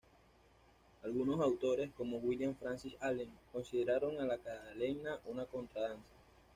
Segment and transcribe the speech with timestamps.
[1.03, 6.09] Algunos autores, como William Francis Allen, consideraron a la "calenda" una contradanza.